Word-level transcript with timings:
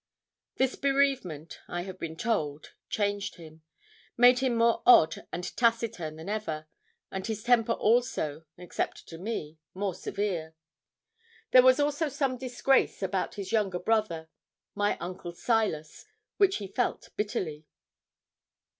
This 0.55 0.73
bereavement, 0.73 1.59
I 1.67 1.83
have 1.83 1.99
been 1.99 2.15
told, 2.15 2.73
changed 2.89 3.35
him 3.35 3.61
made 4.17 4.39
him 4.39 4.55
more 4.55 4.81
odd 4.83 5.27
and 5.31 5.43
taciturn 5.55 6.15
than 6.15 6.27
ever, 6.27 6.65
and 7.11 7.27
his 7.27 7.43
temper 7.43 7.73
also, 7.73 8.43
except 8.57 9.07
to 9.09 9.19
me, 9.19 9.59
more 9.75 9.93
severe. 9.93 10.55
There 11.51 11.61
was 11.61 11.79
also 11.79 12.09
some 12.09 12.35
disgrace 12.39 13.03
about 13.03 13.35
his 13.35 13.51
younger 13.51 13.77
brother 13.77 14.27
my 14.73 14.97
uncle 14.97 15.33
Silas 15.33 16.07
which 16.37 16.55
he 16.55 16.65
felt 16.67 17.09
bitterly. 17.15 17.67